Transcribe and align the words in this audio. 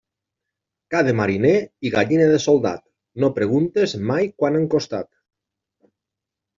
Ca 0.95 1.01
de 1.07 1.13
mariner 1.19 1.51
i 1.89 1.91
gallina 1.97 2.27
de 2.33 2.41
soldat, 2.47 2.83
no 3.27 3.31
preguntes 3.39 3.97
mai 4.11 4.35
quant 4.43 4.63
han 4.63 4.69
costat. 4.77 5.13